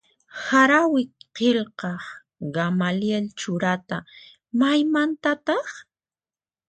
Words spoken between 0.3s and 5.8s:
Harawi qillqaq Gamaliel Churata maymantataq?